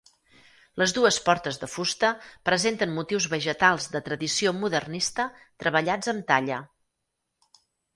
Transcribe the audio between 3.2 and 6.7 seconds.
vegetals de tradició modernista treballats amb talla.